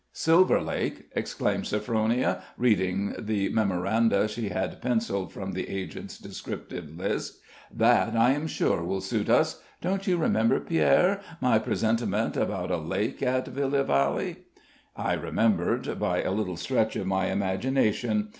[0.13, 6.97] "Silver Lake!" exclaimed Sophronia, reading from the memoranda she had penciled from the agent's descriptive
[6.97, 7.37] list.
[7.71, 9.61] "That, I am sure, will suit us.
[9.79, 14.37] Don't you remember, Pierre, my presentiment about a lake at Villa Valley?"
[14.95, 18.29] I remembered, by a little stretch of my imagination.